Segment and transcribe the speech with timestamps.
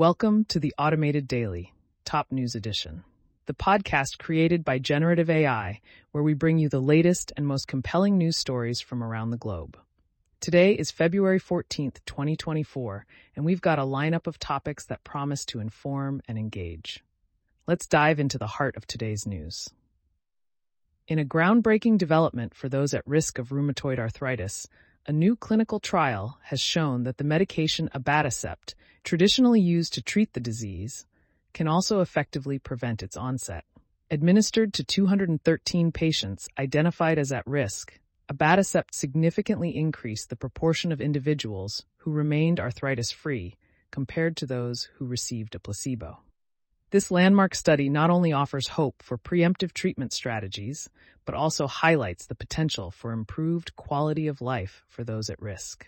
[0.00, 1.74] Welcome to the Automated Daily,
[2.06, 3.04] Top News Edition,
[3.44, 8.16] the podcast created by Generative AI, where we bring you the latest and most compelling
[8.16, 9.76] news stories from around the globe.
[10.40, 13.04] Today is February 14th, 2024,
[13.36, 17.04] and we've got a lineup of topics that promise to inform and engage.
[17.66, 19.68] Let's dive into the heart of today's news.
[21.08, 24.66] In a groundbreaking development for those at risk of rheumatoid arthritis,
[25.10, 30.38] a new clinical trial has shown that the medication abatacept, traditionally used to treat the
[30.38, 31.04] disease,
[31.52, 33.64] can also effectively prevent its onset.
[34.12, 37.98] Administered to 213 patients identified as at risk,
[38.32, 43.56] abatacept significantly increased the proportion of individuals who remained arthritis-free
[43.90, 46.20] compared to those who received a placebo.
[46.90, 50.90] This landmark study not only offers hope for preemptive treatment strategies,
[51.24, 55.86] but also highlights the potential for improved quality of life for those at risk.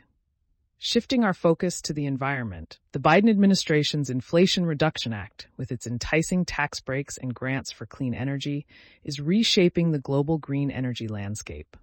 [0.78, 6.44] Shifting our focus to the environment, the Biden administration's Inflation Reduction Act, with its enticing
[6.44, 8.64] tax breaks and grants for clean energy,
[9.02, 11.76] is reshaping the global green energy landscape.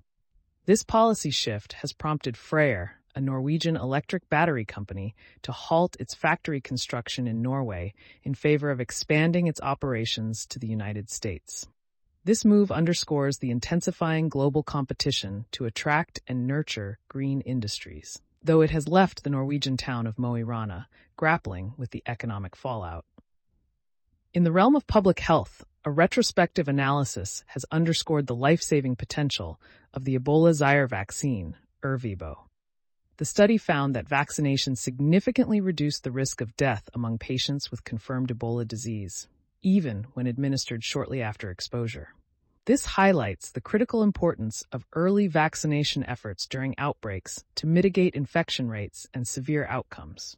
[0.65, 6.61] This policy shift has prompted Freyr, a Norwegian electric battery company, to halt its factory
[6.61, 7.93] construction in Norway
[8.23, 11.67] in favor of expanding its operations to the United States.
[12.23, 18.71] This move underscores the intensifying global competition to attract and nurture green industries, though it
[18.71, 23.05] has left the Norwegian town of Mo i Rana grappling with the economic fallout.
[24.33, 29.59] In the realm of public health, a retrospective analysis has underscored the life-saving potential
[29.93, 32.48] of the Ebola Zaire vaccine, Ervebo.
[33.19, 38.29] The study found that vaccination significantly reduced the risk of death among patients with confirmed
[38.29, 39.27] Ebola disease,
[39.61, 42.13] even when administered shortly after exposure.
[42.63, 49.05] This highlights the critical importance of early vaccination efforts during outbreaks to mitigate infection rates
[49.13, 50.37] and severe outcomes.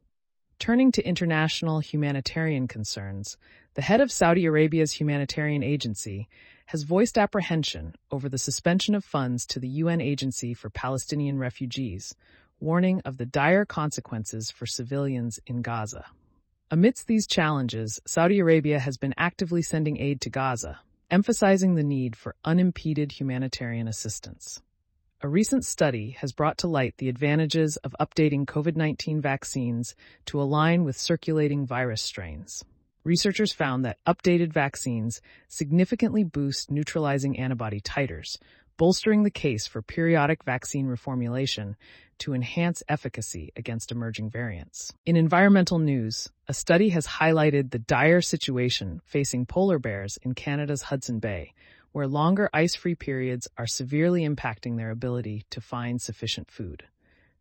[0.57, 3.37] Turning to international humanitarian concerns,
[3.75, 6.27] the head of Saudi Arabia's humanitarian agency
[6.65, 12.15] has voiced apprehension over the suspension of funds to the UN Agency for Palestinian Refugees,
[12.61, 16.05] warning of the dire consequences for civilians in Gaza.
[16.69, 20.79] Amidst these challenges, Saudi Arabia has been actively sending aid to Gaza,
[21.09, 24.61] emphasizing the need for unimpeded humanitarian assistance.
[25.21, 29.95] A recent study has brought to light the advantages of updating COVID-19 vaccines
[30.25, 32.63] to align with circulating virus strains.
[33.03, 38.37] Researchers found that updated vaccines significantly boost neutralizing antibody titers,
[38.81, 41.75] bolstering the case for periodic vaccine reformulation
[42.17, 44.91] to enhance efficacy against emerging variants.
[45.05, 50.81] In environmental news, a study has highlighted the dire situation facing polar bears in Canada's
[50.81, 51.53] Hudson Bay,
[51.91, 56.83] where longer ice-free periods are severely impacting their ability to find sufficient food.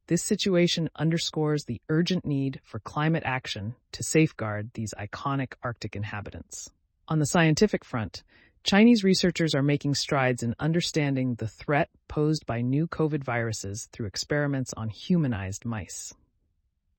[0.08, 6.68] This situation underscores the urgent need for climate action to safeguard these iconic Arctic inhabitants.
[7.08, 8.24] On the scientific front,
[8.62, 14.06] Chinese researchers are making strides in understanding the threat posed by new COVID viruses through
[14.06, 16.12] experiments on humanized mice.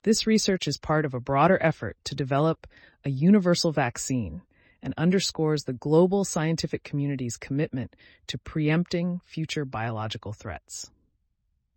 [0.01, 2.65] This research is part of a broader effort to develop
[3.05, 4.41] a universal vaccine
[4.81, 7.95] and underscores the global scientific community's commitment
[8.25, 10.89] to preempting future biological threats.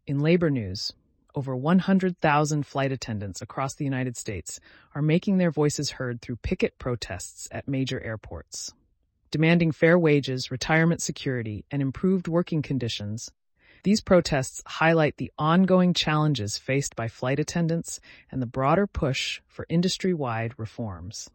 [0.06, 0.94] In labor news,
[1.34, 4.60] over 100,000 flight attendants across the United States
[4.94, 8.72] are making their voices heard through picket protests at major airports
[9.34, 13.32] demanding fair wages, retirement security, and improved working conditions.
[13.82, 17.98] These protests highlight the ongoing challenges faced by flight attendants
[18.30, 21.28] and the broader push for industry-wide reforms.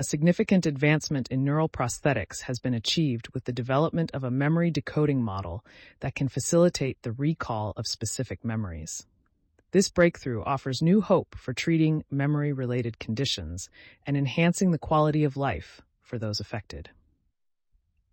[0.00, 4.72] A significant advancement in neural prosthetics has been achieved with the development of a memory
[4.72, 5.64] decoding model
[6.00, 9.06] that can facilitate the recall of specific memories.
[9.70, 13.70] This breakthrough offers new hope for treating memory-related conditions
[14.04, 16.90] and enhancing the quality of life for those affected.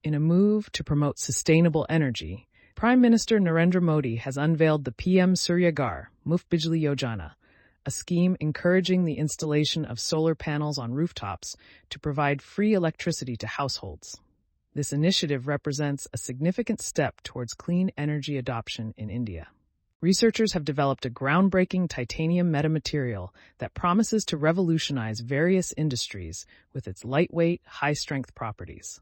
[0.04, 5.34] In a move to promote sustainable energy, Prime Minister Narendra Modi has unveiled the PM
[5.38, 7.36] Surya Ghar Muft Bijli Yojana,
[7.86, 11.56] a scheme encouraging the installation of solar panels on rooftops
[11.90, 14.20] to provide free electricity to households.
[14.74, 19.48] This initiative represents a significant step towards clean energy adoption in India.
[20.02, 23.30] Researchers have developed a groundbreaking titanium metamaterial
[23.60, 29.00] that promises to revolutionize various industries with its lightweight, high-strength properties.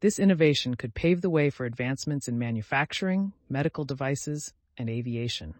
[0.00, 5.54] This innovation could pave the way for advancements in manufacturing, medical devices, and aviation.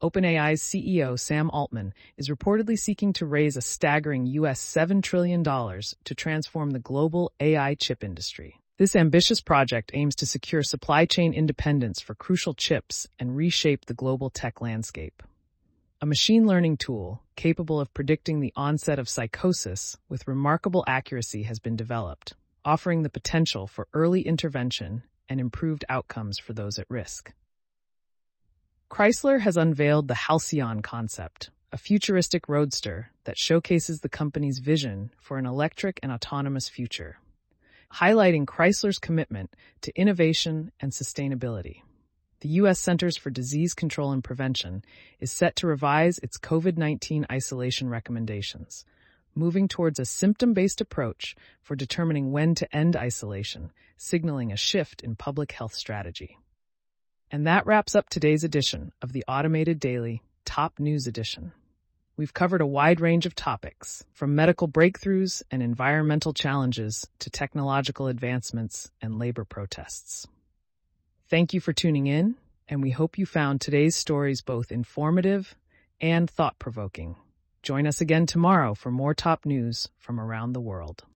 [0.00, 6.14] OpenAI's CEO Sam Altman is reportedly seeking to raise a staggering US $7 trillion to
[6.14, 8.58] transform the global AI chip industry.
[8.78, 13.92] This ambitious project aims to secure supply chain independence for crucial chips and reshape the
[13.92, 15.22] global tech landscape.
[16.00, 21.58] a machine learning tool capable of predicting the onset of psychosis with remarkable accuracy has
[21.58, 22.34] been developed,
[22.64, 27.32] offering the potential for early intervention and improved outcomes for those at risk.
[28.90, 35.38] Chrysler has unveiled the Halcyon concept, a futuristic roadster that showcases the company's vision for
[35.38, 37.18] an electric and autonomous future,
[37.94, 41.82] highlighting Chrysler's commitment to innovation and sustainability.
[42.40, 42.78] The U.S.
[42.78, 44.84] Centers for Disease Control and Prevention
[45.18, 48.84] is set to revise its COVID 19 isolation recommendations,
[49.36, 55.02] moving towards a symptom based approach for determining when to end isolation, signaling a shift
[55.02, 56.38] in public health strategy.
[57.30, 61.52] And that wraps up today's edition of the Automated Daily Top News Edition.
[62.16, 68.06] We've covered a wide range of topics, from medical breakthroughs and environmental challenges to technological
[68.06, 70.28] advancements and labor protests.
[71.28, 72.36] Thank you for tuning in,
[72.68, 75.56] and we hope you found today's stories both informative
[76.00, 77.16] and thought provoking.
[77.64, 81.04] Join us again tomorrow for more top news from around the world.